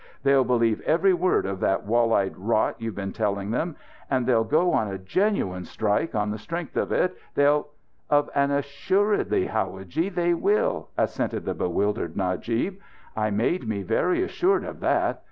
They'll 0.23 0.43
believe 0.43 0.81
every 0.81 1.13
word 1.13 1.45
of 1.45 1.59
that 1.59 1.85
wall 1.85 2.11
eyed 2.11 2.35
rot 2.35 2.77
you've 2.79 2.95
been 2.95 3.13
telling 3.13 3.51
them! 3.51 3.75
And 4.09 4.25
they'll 4.25 4.43
go 4.43 4.73
on 4.73 4.87
a 4.87 4.97
genuine 4.97 5.63
strike 5.63 6.15
on 6.15 6.31
the 6.31 6.39
strength 6.39 6.75
of 6.75 6.91
it. 6.91 7.15
They'll" 7.35 7.67
"Of 8.09 8.27
an 8.33 8.49
assuredly, 8.49 9.45
howadji, 9.45 10.09
they 10.09 10.33
will," 10.33 10.89
assented 10.97 11.45
the 11.45 11.53
bewildered 11.53 12.17
Najib. 12.17 12.77
"I 13.15 13.29
made 13.29 13.67
me 13.67 13.83
very 13.83 14.23
assured 14.23 14.63
of 14.63 14.79
that. 14.79 15.19